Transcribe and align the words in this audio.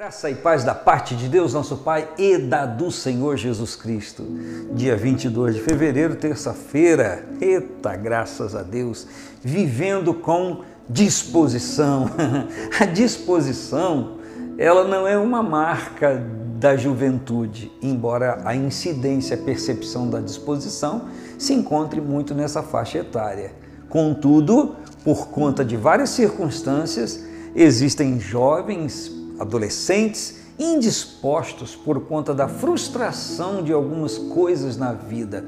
Graça 0.00 0.30
e 0.30 0.34
paz 0.34 0.64
da 0.64 0.74
parte 0.74 1.14
de 1.14 1.28
Deus, 1.28 1.52
nosso 1.52 1.76
Pai, 1.76 2.08
e 2.16 2.38
da 2.38 2.64
do 2.64 2.90
Senhor 2.90 3.36
Jesus 3.36 3.76
Cristo. 3.76 4.24
Dia 4.72 4.96
22 4.96 5.56
de 5.56 5.60
fevereiro, 5.60 6.16
terça-feira. 6.16 7.28
Eita, 7.38 7.94
graças 7.96 8.56
a 8.56 8.62
Deus. 8.62 9.06
Vivendo 9.42 10.14
com 10.14 10.62
disposição. 10.88 12.06
A 12.80 12.86
disposição, 12.86 14.16
ela 14.56 14.84
não 14.84 15.06
é 15.06 15.18
uma 15.18 15.42
marca 15.42 16.24
da 16.58 16.78
juventude, 16.78 17.70
embora 17.82 18.40
a 18.46 18.56
incidência, 18.56 19.36
a 19.36 19.44
percepção 19.44 20.08
da 20.08 20.20
disposição 20.20 21.08
se 21.38 21.52
encontre 21.52 22.00
muito 22.00 22.34
nessa 22.34 22.62
faixa 22.62 22.96
etária. 22.96 23.52
Contudo, 23.90 24.76
por 25.04 25.28
conta 25.28 25.62
de 25.62 25.76
várias 25.76 26.08
circunstâncias, 26.08 27.22
existem 27.54 28.18
jovens 28.18 29.19
adolescentes 29.40 30.38
indispostos 30.58 31.74
por 31.74 32.02
conta 32.02 32.34
da 32.34 32.46
frustração 32.46 33.62
de 33.62 33.72
algumas 33.72 34.18
coisas 34.18 34.76
na 34.76 34.92
vida. 34.92 35.46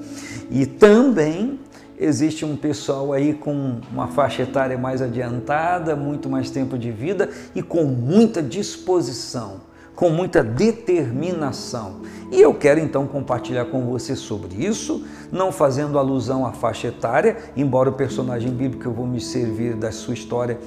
E 0.50 0.64
também 0.64 1.60
existe 1.98 2.44
um 2.44 2.56
pessoal 2.56 3.12
aí 3.12 3.34
com 3.34 3.78
uma 3.92 4.08
faixa 4.08 4.42
etária 4.42 4.78
mais 4.78 5.02
adiantada, 5.02 5.94
muito 5.94 6.30
mais 6.30 6.50
tempo 6.50 6.78
de 6.78 6.90
vida 6.90 7.28
e 7.54 7.62
com 7.62 7.84
muita 7.84 8.42
disposição, 8.42 9.60
com 9.94 10.08
muita 10.08 10.42
determinação. 10.42 12.00
E 12.32 12.40
eu 12.40 12.54
quero 12.54 12.80
então 12.80 13.06
compartilhar 13.06 13.66
com 13.66 13.84
você 13.84 14.16
sobre 14.16 14.64
isso, 14.64 15.04
não 15.30 15.52
fazendo 15.52 15.98
alusão 15.98 16.46
à 16.46 16.52
faixa 16.52 16.88
etária, 16.88 17.36
embora 17.54 17.90
o 17.90 17.92
personagem 17.92 18.50
bíblico 18.50 18.82
que 18.82 18.88
eu 18.88 18.94
vou 18.94 19.06
me 19.06 19.20
servir 19.20 19.76
da 19.76 19.92
sua 19.92 20.14
história 20.14 20.58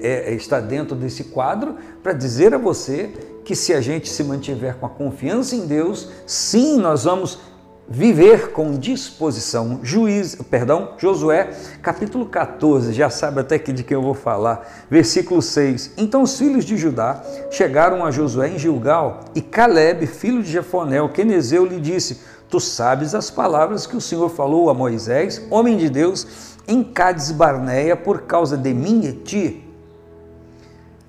é, 0.00 0.32
é, 0.32 0.34
está 0.34 0.60
dentro 0.60 0.94
desse 0.94 1.24
quadro 1.24 1.76
para 2.02 2.12
dizer 2.12 2.54
a 2.54 2.58
você 2.58 3.10
que 3.44 3.54
se 3.54 3.72
a 3.72 3.80
gente 3.80 4.08
se 4.08 4.24
mantiver 4.24 4.76
com 4.76 4.86
a 4.86 4.90
confiança 4.90 5.54
em 5.54 5.66
Deus, 5.66 6.10
sim, 6.26 6.78
nós 6.78 7.04
vamos 7.04 7.38
viver 7.88 8.50
com 8.50 8.76
disposição. 8.76 9.80
Juiz, 9.82 10.36
perdão, 10.50 10.94
Josué, 10.98 11.50
capítulo 11.80 12.26
14, 12.26 12.92
já 12.92 13.08
sabe 13.08 13.40
até 13.40 13.58
que 13.58 13.72
de 13.72 13.84
quem 13.84 13.94
eu 13.94 14.02
vou 14.02 14.14
falar. 14.14 14.86
Versículo 14.90 15.40
6. 15.40 15.92
Então 15.96 16.22
os 16.22 16.36
filhos 16.36 16.64
de 16.64 16.76
Judá 16.76 17.22
chegaram 17.50 18.04
a 18.04 18.10
Josué 18.10 18.48
em 18.48 18.58
Gilgal, 18.58 19.20
e 19.34 19.40
Caleb, 19.40 20.06
filho 20.06 20.42
de 20.42 20.50
Jefonel, 20.50 21.08
quenezeu, 21.10 21.64
lhe 21.64 21.80
disse: 21.80 22.20
Tu 22.50 22.58
sabes 22.58 23.14
as 23.14 23.30
palavras 23.30 23.86
que 23.86 23.96
o 23.96 24.00
Senhor 24.00 24.28
falou 24.28 24.68
a 24.68 24.74
Moisés, 24.74 25.40
homem 25.50 25.76
de 25.76 25.88
Deus, 25.88 26.56
em 26.66 26.82
Cades 26.82 27.30
Barneia, 27.30 27.96
por 27.96 28.22
causa 28.22 28.56
de 28.56 28.74
mim 28.74 29.04
e 29.04 29.12
ti 29.12 29.65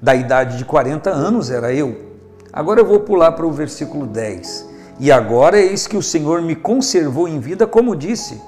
da 0.01 0.15
idade 0.15 0.57
de 0.57 0.65
40 0.65 1.09
anos 1.09 1.49
era 1.49 1.73
eu. 1.73 2.07
Agora 2.51 2.79
eu 2.79 2.85
vou 2.85 2.99
pular 2.99 3.31
para 3.33 3.45
o 3.45 3.51
versículo 3.51 4.05
10. 4.05 4.67
E 4.99 5.11
agora 5.11 5.59
eis 5.59 5.85
que 5.85 5.97
o 5.97 6.01
Senhor 6.01 6.41
me 6.41 6.55
conservou 6.55 7.27
em 7.27 7.39
vida, 7.39 7.67
como 7.67 7.95
disse, 7.95 8.41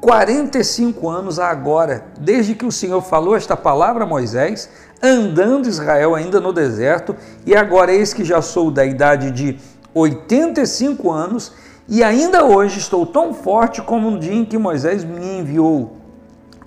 45 0.00 1.08
anos 1.08 1.38
agora, 1.40 2.06
desde 2.20 2.54
que 2.54 2.64
o 2.64 2.70
Senhor 2.70 3.00
falou 3.00 3.34
esta 3.34 3.56
palavra 3.56 4.04
a 4.04 4.06
Moisés, 4.06 4.68
andando 5.02 5.68
Israel 5.68 6.14
ainda 6.14 6.40
no 6.40 6.52
deserto, 6.52 7.16
e 7.44 7.56
agora 7.56 7.92
eis 7.92 8.14
que 8.14 8.24
já 8.24 8.40
sou 8.40 8.70
da 8.70 8.84
idade 8.84 9.32
de 9.32 9.58
85 9.92 11.10
anos, 11.10 11.52
e 11.88 12.04
ainda 12.04 12.44
hoje 12.44 12.78
estou 12.78 13.06
tão 13.06 13.32
forte 13.34 13.82
como 13.82 14.10
no 14.10 14.18
dia 14.18 14.34
em 14.34 14.44
que 14.44 14.58
Moisés 14.58 15.02
me 15.02 15.38
enviou. 15.38 15.96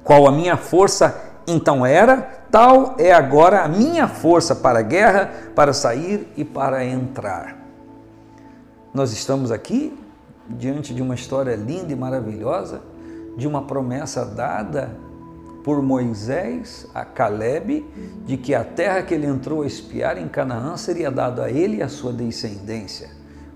Qual 0.03 0.27
a 0.27 0.31
minha 0.31 0.57
força 0.57 1.28
então 1.47 1.85
era, 1.85 2.39
Tal 2.51 2.95
é 2.97 3.11
agora 3.11 3.61
a 3.61 3.67
minha 3.67 4.07
força 4.07 4.55
para 4.55 4.79
a 4.79 4.81
guerra, 4.81 5.31
para 5.53 5.71
sair 5.71 6.27
e 6.35 6.43
para 6.43 6.83
entrar. 6.83 7.57
Nós 8.91 9.13
estamos 9.13 9.51
aqui 9.51 9.95
diante 10.49 10.91
de 10.95 11.01
uma 11.01 11.13
história 11.13 11.55
linda 11.55 11.93
e 11.93 11.95
maravilhosa, 11.95 12.81
de 13.37 13.47
uma 13.47 13.61
promessa 13.61 14.25
dada 14.25 14.97
por 15.63 15.79
Moisés 15.83 16.87
a 16.95 17.05
Caleb, 17.05 17.85
de 18.25 18.35
que 18.35 18.55
a 18.55 18.63
terra 18.63 19.03
que 19.03 19.13
ele 19.13 19.27
entrou 19.27 19.61
a 19.61 19.67
espiar 19.67 20.17
em 20.17 20.27
Canaã 20.27 20.75
seria 20.75 21.11
dada 21.11 21.43
a 21.43 21.51
ele 21.51 21.77
e 21.77 21.83
a 21.83 21.87
sua 21.87 22.11
descendência. 22.11 23.11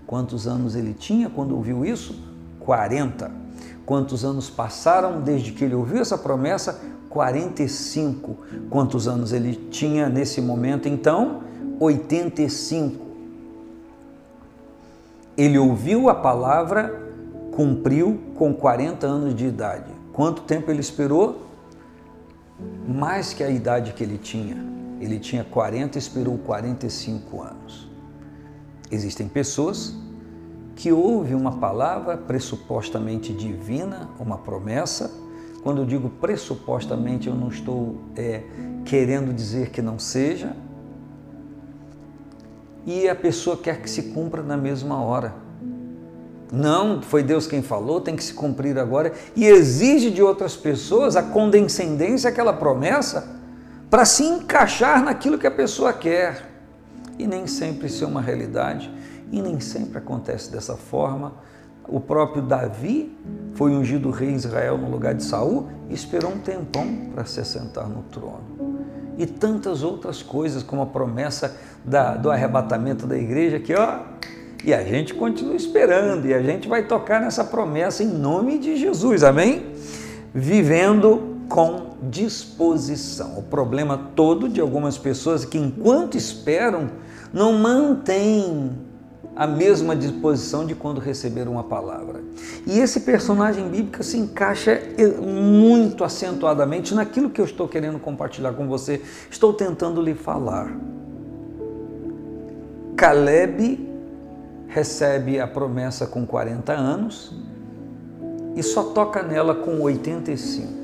Quantos 0.06 0.48
anos 0.48 0.76
ele 0.76 0.94
tinha 0.94 1.32
quando 1.32 1.56
ouviu 1.56 1.84
isso? 1.84 2.24
40. 2.60 3.32
Quantos 3.88 4.24
anos 4.24 4.52
passaram 4.52 5.20
desde 5.22 5.52
que 5.52 5.64
ele 5.64 5.74
ouviu 5.74 6.00
essa 6.00 6.18
promessa? 6.18 6.80
45. 7.14 8.36
Quantos 8.72 9.08
anos 9.08 9.32
ele 9.32 9.56
tinha 9.70 10.10
nesse 10.10 10.42
momento? 10.42 10.90
Então, 10.90 11.44
85. 11.80 13.06
Ele 15.38 15.60
ouviu 15.60 16.10
a 16.10 16.16
palavra, 16.16 16.92
cumpriu 17.52 18.20
com 18.36 18.52
40 18.52 19.06
anos 19.06 19.36
de 19.36 19.46
idade. 19.46 19.92
Quanto 20.12 20.42
tempo 20.42 20.72
ele 20.72 20.80
esperou? 20.80 21.44
Mais 22.88 23.32
que 23.32 23.44
a 23.44 23.50
idade 23.50 23.94
que 23.94 24.04
ele 24.04 24.18
tinha. 24.18 24.58
Ele 25.00 25.20
tinha 25.20 25.44
40, 25.44 26.00
esperou 26.00 26.38
45 26.40 27.42
anos. 27.44 27.88
Existem 28.90 29.28
pessoas 29.28 29.96
que 30.76 30.92
ouvem 30.92 31.36
uma 31.36 31.58
palavra 31.58 32.18
pressupostamente 32.18 33.32
divina, 33.34 34.10
uma 34.20 34.40
promessa, 34.40 35.12
quando 35.64 35.82
eu 35.82 35.86
digo 35.86 36.10
pressupostamente, 36.10 37.28
eu 37.28 37.34
não 37.34 37.48
estou 37.48 37.96
é, 38.18 38.44
querendo 38.84 39.34
dizer 39.34 39.70
que 39.70 39.82
não 39.82 39.98
seja. 39.98 40.54
E 42.86 43.08
a 43.08 43.16
pessoa 43.16 43.56
quer 43.56 43.82
que 43.82 43.90
se 43.90 44.04
cumpra 44.12 44.44
na 44.44 44.58
mesma 44.58 45.02
hora. 45.02 45.34
Não, 46.52 47.02
foi 47.02 47.24
Deus 47.24 47.48
quem 47.48 47.62
falou, 47.62 48.02
tem 48.02 48.16
que 48.16 48.24
se 48.24 48.34
cumprir 48.34 48.78
agora. 48.78 49.14
E 49.36 49.46
exige 49.46 50.12
de 50.12 50.22
outras 50.22 50.56
pessoas 50.56 51.16
a 51.16 51.24
condescendência, 51.24 52.30
aquela 52.30 52.52
promessa, 52.52 53.28
para 53.90 54.04
se 54.04 54.24
encaixar 54.24 55.02
naquilo 55.02 55.38
que 55.38 55.48
a 55.48 55.52
pessoa 55.52 55.94
quer. 55.94 56.52
E 57.18 57.26
nem 57.26 57.48
sempre 57.48 57.88
isso 57.88 58.04
é 58.04 58.08
uma 58.08 58.22
realidade, 58.22 58.92
e 59.32 59.42
nem 59.42 59.62
sempre 59.62 59.98
acontece 59.98 60.52
dessa 60.52 60.76
forma. 60.76 61.34
O 61.88 62.00
próprio 62.00 62.42
Davi 62.42 63.18
foi 63.54 63.72
ungido 63.72 64.10
rei 64.10 64.32
Israel 64.32 64.78
no 64.78 64.90
lugar 64.90 65.14
de 65.14 65.24
Saul 65.24 65.70
e 65.90 65.94
esperou 65.94 66.32
um 66.32 66.40
tempão 66.40 66.88
para 67.14 67.26
se 67.26 67.40
assentar 67.40 67.88
no 67.88 68.04
trono. 68.04 68.84
E 69.18 69.26
tantas 69.26 69.84
outras 69.84 70.24
coisas, 70.24 70.64
como 70.64 70.82
a 70.82 70.86
promessa 70.86 71.56
da, 71.86 72.16
do 72.16 72.32
arrebatamento 72.32 73.06
da 73.06 73.18
igreja, 73.18 73.60
que 73.60 73.74
ó, 73.76 74.00
e 74.64 74.74
a 74.74 74.84
gente 74.84 75.14
continua 75.14 75.56
esperando, 75.56 76.26
e 76.26 76.34
a 76.34 76.42
gente 76.42 76.68
vai 76.68 76.84
tocar 76.88 77.22
nessa 77.22 77.44
promessa 77.44 78.02
em 78.02 78.08
nome 78.08 78.58
de 78.58 78.78
Jesus, 78.78 79.24
amém? 79.24 79.74
Vivendo 80.34 81.34
com 81.48 81.94
disposição. 82.10 83.38
O 83.38 83.44
problema 83.44 84.10
todo 84.16 84.50
de 84.50 84.60
algumas 84.60 84.98
pessoas 84.98 85.44
é 85.44 85.48
que, 85.48 85.58
enquanto 85.58 86.18
esperam, 86.18 86.90
não 87.32 87.54
mantêm 87.54 88.72
a 89.36 89.48
mesma 89.48 89.96
disposição 89.96 90.66
de 90.66 90.76
quando 90.76 91.00
receberam 91.00 91.58
a 91.58 91.64
palavra. 91.64 92.22
E 92.68 92.80
esse 92.80 93.00
personagem 93.02 93.68
bíblico 93.68 94.04
se 94.04 94.18
encaixa 94.18 94.80
muito 95.22 96.04
acentuadamente 96.04 96.94
naquilo 96.94 97.30
que 97.30 97.42
eu 97.42 97.46
estou 97.46 97.68
querendo 97.68 98.00
compartilhar 98.00 98.54
com 98.54 98.68
você, 98.68 99.02
estou 99.30 99.54
tentando 99.54 100.02
lhe 100.02 100.14
falar. 100.14 100.76
Caleb 102.96 103.90
recebe 104.68 105.40
a 105.40 105.48
promessa 105.48 106.06
com 106.06 106.26
40 106.26 106.74
anos 106.74 107.34
e 108.56 108.62
só 108.62 108.84
toca 108.84 109.24
nela 109.24 109.56
com 109.56 109.80
85. 109.82 110.84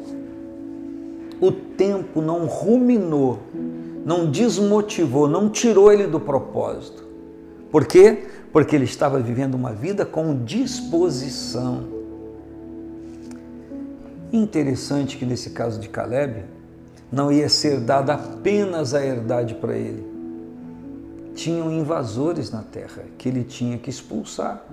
O 1.40 1.52
tempo 1.52 2.20
não 2.22 2.46
ruminou, 2.46 3.40
não 4.06 4.30
desmotivou, 4.30 5.28
não 5.28 5.50
tirou 5.50 5.92
ele 5.92 6.08
do 6.08 6.20
propósito. 6.20 7.09
Por 7.72 7.86
quê? 7.86 8.26
porque 8.52 8.76
ele 8.76 8.86
estava 8.86 9.20
vivendo 9.20 9.56
uma 9.56 9.74
vida 9.74 10.06
com 10.06 10.44
disposição. 10.44 11.88
Interessante 14.32 15.18
que 15.18 15.26
nesse 15.26 15.52
caso 15.52 15.80
de 15.80 15.90
Caleb, 15.90 16.44
não 17.12 17.32
ia 17.32 17.50
ser 17.50 17.80
dada 17.80 18.14
apenas 18.14 18.94
a 18.94 19.04
herdade 19.04 19.56
para 19.56 19.76
ele. 19.76 20.08
Tinham 21.34 21.72
invasores 21.72 22.52
na 22.52 22.62
terra 22.62 23.06
que 23.18 23.30
ele 23.30 23.44
tinha 23.44 23.78
que 23.78 23.90
expulsar. 23.90 24.64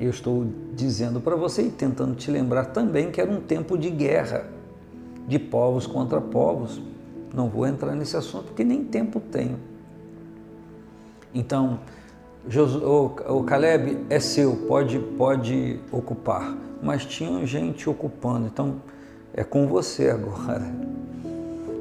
Eu 0.00 0.10
estou 0.10 0.46
dizendo 0.74 1.20
para 1.20 1.36
você 1.36 1.62
e 1.62 1.70
tentando 1.70 2.14
te 2.14 2.30
lembrar 2.30 2.66
também 2.66 3.10
que 3.10 3.20
era 3.20 3.30
um 3.30 3.40
tempo 3.40 3.78
de 3.78 3.90
guerra, 3.90 4.46
de 5.28 5.38
povos 5.38 5.86
contra 5.86 6.20
povos. 6.20 6.80
Não 7.32 7.48
vou 7.48 7.66
entrar 7.66 7.94
nesse 7.94 8.16
assunto 8.16 8.46
porque 8.46 8.64
nem 8.64 8.84
tempo 8.84 9.20
tenho. 9.20 9.73
Então, 11.34 11.80
o 13.28 13.42
Caleb 13.42 14.06
é 14.08 14.20
seu, 14.20 14.54
pode, 14.68 14.98
pode 15.18 15.80
ocupar. 15.90 16.56
Mas 16.80 17.04
tinha 17.04 17.44
gente 17.44 17.90
ocupando, 17.90 18.46
então 18.46 18.76
é 19.32 19.42
com 19.42 19.66
você 19.66 20.10
agora. 20.10 20.62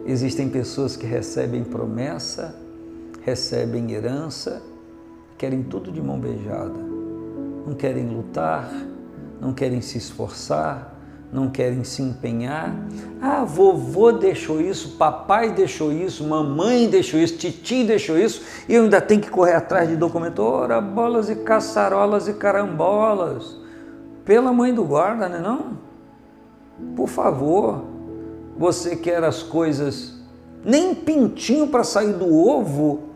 Existem 0.05 0.49
pessoas 0.49 0.97
que 0.97 1.05
recebem 1.05 1.63
promessa, 1.63 2.55
recebem 3.23 3.91
herança, 3.91 4.61
querem 5.37 5.63
tudo 5.63 5.91
de 5.91 6.01
mão 6.01 6.19
beijada, 6.19 6.79
não 7.65 7.73
querem 7.73 8.09
lutar, 8.09 8.69
não 9.39 9.53
querem 9.53 9.81
se 9.81 9.97
esforçar, 9.97 10.92
não 11.33 11.49
querem 11.49 11.83
se 11.83 12.01
empenhar. 12.03 12.75
Ah, 13.19 13.43
vovô 13.43 14.11
deixou 14.11 14.61
isso, 14.61 14.97
papai 14.97 15.51
deixou 15.51 15.91
isso, 15.91 16.23
mamãe 16.23 16.87
deixou 16.87 17.19
isso, 17.19 17.37
titi 17.37 17.83
deixou 17.83 18.17
isso, 18.17 18.43
e 18.69 18.75
eu 18.75 18.83
ainda 18.83 19.01
tenho 19.01 19.19
que 19.19 19.31
correr 19.31 19.55
atrás 19.55 19.89
de 19.89 19.95
documento. 19.95 20.43
Ora, 20.43 20.79
bolas 20.79 21.29
e 21.29 21.35
caçarolas 21.37 22.27
e 22.27 22.33
carambolas. 22.33 23.57
Pela 24.23 24.53
mãe 24.53 24.73
do 24.73 24.83
guarda, 24.83 25.27
né 25.27 25.39
não? 25.39 25.77
Por 26.95 27.07
favor, 27.07 27.83
você 28.57 28.95
quer 28.95 29.23
as 29.23 29.41
coisas, 29.41 30.13
nem 30.63 30.93
pintinho 30.93 31.67
para 31.67 31.83
sair 31.83 32.13
do 32.13 32.31
ovo 32.31 33.09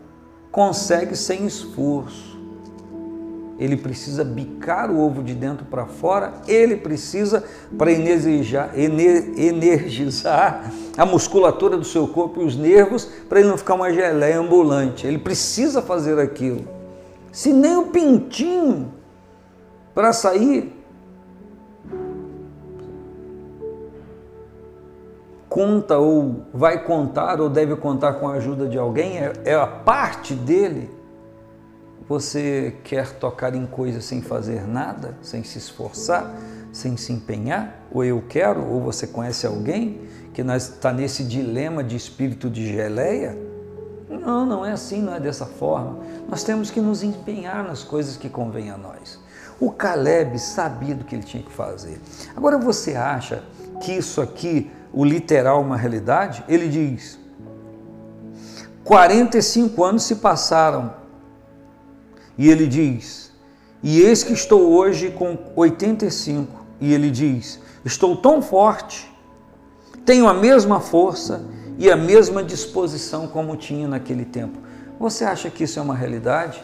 consegue 0.52 1.16
sem 1.16 1.46
esforço 1.46 2.37
ele 3.59 3.75
precisa 3.75 4.24
bicar 4.24 4.92
o 4.92 5.00
ovo 5.00 5.24
de 5.24 5.33
dentro 5.33 5.65
para 5.65 5.86
fora, 5.86 6.33
ele 6.48 6.77
precisa 6.77 7.44
para 7.77 7.92
energizar, 7.92 8.71
a 10.98 11.06
musculatura 11.06 11.77
do 11.77 11.86
seu 11.86 12.07
corpo 12.07 12.42
e 12.42 12.45
os 12.45 12.56
nervos 12.56 13.06
para 13.27 13.39
ele 13.39 13.50
não 13.50 13.57
ficar 13.57 13.74
uma 13.74 13.92
geleia 13.92 14.39
ambulante. 14.39 15.07
Ele 15.07 15.18
precisa 15.18 15.81
fazer 15.81 16.19
aquilo. 16.19 16.68
Se 17.31 17.51
nem 17.51 17.77
o 17.77 17.88
pintinho 17.88 18.94
para 19.94 20.13
sair 20.13 20.77
conta 25.50 25.98
ou 25.98 26.45
vai 26.53 26.83
contar 26.83 27.42
ou 27.42 27.50
deve 27.50 27.75
contar 27.75 28.13
com 28.13 28.27
a 28.27 28.33
ajuda 28.33 28.68
de 28.68 28.77
alguém, 28.77 29.18
é, 29.18 29.33
é 29.45 29.56
a 29.56 29.65
parte 29.65 30.36
dele 30.36 30.97
você 32.07 32.75
quer 32.83 33.13
tocar 33.13 33.54
em 33.54 33.65
coisas 33.65 34.06
sem 34.06 34.21
fazer 34.21 34.65
nada, 34.65 35.18
sem 35.21 35.44
se 35.44 35.57
esforçar, 35.57 36.33
sem 36.71 36.95
se 36.95 37.12
empenhar? 37.12 37.81
Ou 37.92 38.04
eu 38.04 38.24
quero, 38.27 38.65
ou 38.65 38.81
você 38.81 39.07
conhece 39.07 39.45
alguém 39.45 40.01
que 40.33 40.42
está 40.42 40.94
nesse 40.94 41.24
dilema 41.24 41.83
de 41.83 41.95
espírito 41.95 42.50
de 42.50 42.65
geleia? 42.71 43.38
Não, 44.09 44.45
não 44.45 44.65
é 44.65 44.71
assim, 44.71 45.01
não 45.01 45.15
é 45.15 45.19
dessa 45.19 45.45
forma. 45.45 46.00
Nós 46.30 46.44
temos 46.44 46.71
que 46.71 46.80
nos 46.80 47.04
empenhar 47.04 47.63
nas 47.63 47.83
coisas 47.83 48.15
que 48.15 48.30
convêm 48.30 48.71
a 48.71 48.77
nós. 48.77 49.19
O 49.60 49.71
Caleb 49.71 50.38
sabia 50.39 50.95
do 50.95 51.03
que 51.03 51.15
ele 51.15 51.24
tinha 51.24 51.44
que 51.44 51.51
fazer. 51.51 52.00
Agora 52.36 52.57
você 52.57 52.95
acha 52.95 53.44
que 53.81 53.92
isso 53.92 54.21
aqui, 54.21 54.71
o 54.94 55.03
literal, 55.03 55.57
é 55.57 55.65
uma 55.65 55.75
realidade? 55.77 56.44
Ele 56.48 56.69
diz: 56.69 57.19
45 58.83 59.83
anos 59.83 60.03
se 60.03 60.15
passaram 60.18 61.06
e 62.38 62.50
ele 62.50 62.68
diz: 62.68 63.31
E 63.81 64.01
eis 64.01 64.24
que 64.24 64.34
estou 64.34 64.72
hoje 64.74 65.12
com 65.12 65.38
85. 65.56 66.66
E 66.80 66.94
ele 66.94 67.10
diz: 67.10 67.60
Estou 67.84 68.16
tão 68.16 68.42
forte, 68.42 69.12
tenho 70.06 70.28
a 70.28 70.34
mesma 70.34 70.80
força 70.80 71.45
e 71.78 71.92
a 71.92 71.95
mesma 71.95 72.44
disposição 72.44 73.28
como 73.28 73.56
tinha 73.56 73.88
naquele 73.88 74.25
tempo. 74.25 74.60
Você 75.00 75.24
acha 75.24 75.50
que 75.50 75.63
isso 75.63 75.80
é 75.80 75.81
uma 75.81 75.95
realidade? 75.95 76.63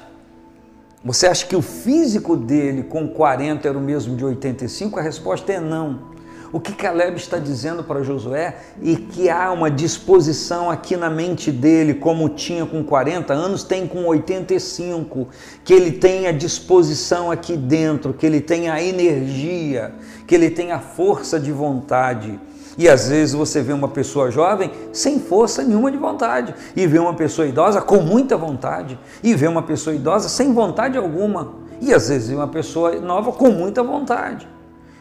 Você 1.04 1.28
acha 1.28 1.46
que 1.46 1.56
o 1.56 1.62
físico 1.62 2.36
dele 2.36 2.84
com 2.84 3.08
40 3.10 3.68
era 3.68 3.78
o 3.78 3.82
mesmo 3.82 4.16
de 4.16 4.24
85? 4.24 4.98
A 4.98 5.02
resposta 5.02 5.52
é 5.52 5.60
não. 5.60 6.13
O 6.54 6.60
que 6.60 6.72
Caleb 6.72 7.18
está 7.18 7.40
dizendo 7.40 7.84
para 7.84 8.04
Josué 8.04 8.56
e 8.80 8.96
que 8.96 9.28
há 9.28 9.52
uma 9.52 9.72
disposição 9.72 10.70
aqui 10.70 10.96
na 10.96 11.10
mente 11.10 11.52
dele, 11.52 11.96
como 11.96 12.30
tinha 12.30 12.64
com 12.64 12.84
40 12.84 13.34
anos, 13.34 13.64
tem 13.64 13.88
com 13.88 14.06
85, 14.06 15.30
que 15.64 15.74
ele 15.74 15.94
tem 15.94 16.28
a 16.28 16.32
disposição 16.32 17.32
aqui 17.32 17.58
dentro, 17.58 18.14
que 18.14 18.24
ele 18.24 18.40
tem 18.40 18.70
a 18.70 18.80
energia, 18.80 19.96
que 20.28 20.36
ele 20.36 20.52
tem 20.52 20.72
a 20.72 20.78
força 20.78 21.40
de 21.40 21.52
vontade. 21.52 22.40
E 22.78 22.88
às 22.88 23.10
vezes 23.10 23.34
você 23.34 23.60
vê 23.64 23.74
uma 23.74 23.88
pessoa 23.88 24.30
jovem 24.30 24.70
sem 24.92 25.20
força 25.20 25.64
nenhuma 25.64 25.92
de 25.92 25.98
vontade, 25.98 26.54
e 26.76 26.86
vê 26.86 27.00
uma 27.00 27.16
pessoa 27.16 27.48
idosa 27.48 27.82
com 27.82 27.98
muita 27.98 28.38
vontade, 28.38 29.00
e 29.24 29.34
vê 29.34 29.48
uma 29.48 29.64
pessoa 29.64 29.96
idosa 29.96 30.30
sem 30.30 30.54
vontade 30.54 31.00
alguma, 31.00 31.56
e 31.82 31.92
às 31.92 32.10
vezes 32.10 32.30
uma 32.30 32.48
pessoa 32.48 32.96
nova 33.00 33.32
com 33.32 33.50
muita 33.50 33.82
vontade. 33.82 34.48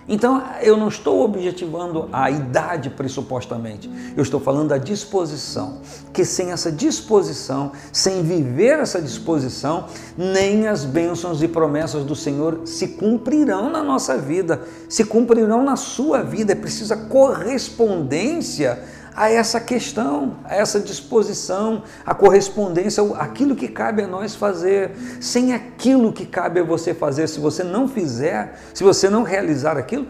Então, 0.08 0.42
eu 0.60 0.76
não 0.76 0.88
estou 0.88 1.24
objetivando 1.24 2.08
a 2.12 2.30
idade 2.30 2.90
pressupostamente, 2.90 3.88
eu 4.16 4.22
estou 4.22 4.40
falando 4.40 4.68
da 4.68 4.78
disposição. 4.78 5.78
Que 6.12 6.24
sem 6.24 6.50
essa 6.50 6.72
disposição, 6.72 7.72
sem 7.92 8.22
viver 8.22 8.80
essa 8.80 9.00
disposição, 9.00 9.86
nem 10.16 10.66
as 10.66 10.84
bênçãos 10.84 11.42
e 11.42 11.48
promessas 11.48 12.04
do 12.04 12.16
Senhor 12.16 12.62
se 12.64 12.88
cumprirão 12.88 13.70
na 13.70 13.82
nossa 13.82 14.18
vida, 14.18 14.62
se 14.88 15.04
cumprirão 15.04 15.62
na 15.62 15.76
sua 15.76 16.22
vida. 16.22 16.52
É 16.52 16.56
preciso 16.56 16.92
a 16.92 16.96
correspondência 16.96 18.82
a 19.14 19.30
essa 19.30 19.60
questão, 19.60 20.36
a 20.44 20.54
essa 20.54 20.80
disposição, 20.80 21.82
a 22.04 22.14
correspondência, 22.14 23.02
aquilo 23.16 23.54
que 23.54 23.68
cabe 23.68 24.02
a 24.02 24.06
nós 24.06 24.34
fazer. 24.34 24.92
Sem 25.20 25.52
aquilo 25.52 26.12
que 26.12 26.26
cabe 26.26 26.60
a 26.60 26.64
você 26.64 26.94
fazer, 26.94 27.28
se 27.28 27.38
você 27.40 27.62
não 27.62 27.86
fizer, 27.86 28.58
se 28.72 28.82
você 28.82 29.08
não 29.10 29.22
realizar 29.22 29.76
aquilo, 29.76 30.06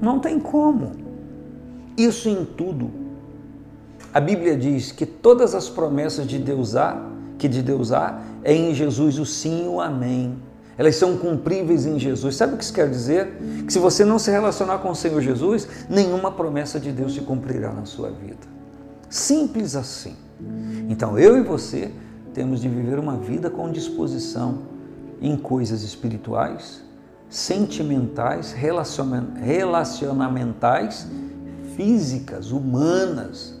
não 0.00 0.18
tem 0.18 0.38
como. 0.38 0.92
Isso 1.96 2.28
em 2.28 2.44
tudo. 2.44 2.90
A 4.12 4.20
Bíblia 4.20 4.56
diz 4.56 4.90
que 4.90 5.04
todas 5.04 5.54
as 5.54 5.68
promessas 5.68 6.26
de 6.26 6.38
Deus 6.38 6.74
há, 6.74 6.96
que 7.36 7.48
de 7.48 7.62
Deus 7.62 7.92
há, 7.92 8.20
é 8.42 8.52
em 8.52 8.74
Jesus 8.74 9.18
o 9.18 9.26
sim 9.26 9.66
e 9.66 9.68
o 9.68 9.80
amém 9.80 10.47
elas 10.78 10.94
são 10.94 11.18
cumpríveis 11.18 11.84
em 11.84 11.98
Jesus. 11.98 12.36
Sabe 12.36 12.54
o 12.54 12.56
que 12.56 12.62
isso 12.62 12.72
quer 12.72 12.88
dizer? 12.88 13.36
Que 13.66 13.72
se 13.72 13.80
você 13.80 14.04
não 14.04 14.16
se 14.16 14.30
relacionar 14.30 14.78
com 14.78 14.90
o 14.90 14.94
Senhor 14.94 15.20
Jesus, 15.20 15.66
nenhuma 15.90 16.30
promessa 16.30 16.78
de 16.78 16.92
Deus 16.92 17.14
se 17.14 17.22
cumprirá 17.22 17.72
na 17.72 17.84
sua 17.84 18.10
vida. 18.10 18.46
Simples 19.10 19.74
assim. 19.74 20.14
Então 20.88 21.18
eu 21.18 21.36
e 21.36 21.42
você 21.42 21.90
temos 22.32 22.60
de 22.60 22.68
viver 22.68 23.00
uma 23.00 23.16
vida 23.16 23.50
com 23.50 23.72
disposição 23.72 24.60
em 25.20 25.36
coisas 25.36 25.82
espirituais, 25.82 26.80
sentimentais, 27.28 28.52
relacionamentais, 28.52 31.08
físicas, 31.74 32.52
humanas, 32.52 33.58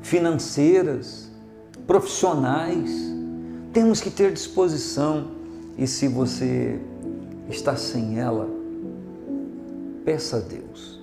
financeiras, 0.00 1.28
profissionais 1.88 3.13
temos 3.74 4.00
que 4.00 4.08
ter 4.08 4.32
disposição 4.32 5.32
e 5.76 5.84
se 5.84 6.06
você 6.06 6.80
está 7.50 7.74
sem 7.74 8.20
ela, 8.20 8.48
peça 10.04 10.36
a 10.36 10.40
Deus. 10.40 11.02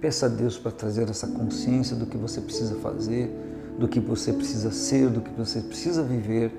Peça 0.00 0.26
a 0.26 0.28
Deus 0.28 0.58
para 0.58 0.72
trazer 0.72 1.08
essa 1.08 1.28
consciência 1.28 1.94
do 1.94 2.06
que 2.06 2.16
você 2.16 2.40
precisa 2.40 2.74
fazer, 2.76 3.30
do 3.78 3.86
que 3.86 4.00
você 4.00 4.32
precisa 4.32 4.72
ser, 4.72 5.08
do 5.10 5.20
que 5.20 5.30
você 5.30 5.60
precisa 5.60 6.02
viver 6.02 6.52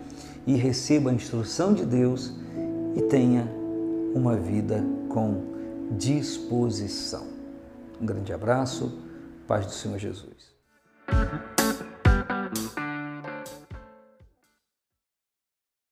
e 0.47 0.55
receba 0.55 1.09
a 1.09 1.13
instrução 1.13 1.73
de 1.73 1.85
Deus 1.85 2.33
e 2.95 3.01
tenha 3.01 3.51
uma 4.15 4.37
vida 4.37 4.81
com 5.09 5.41
disposição. 5.97 7.25
Um 8.01 8.05
grande 8.05 8.31
abraço, 8.31 8.97
paz 9.45 9.65
do 9.65 9.73
Senhor 9.73 9.99
Jesus. 9.99 10.50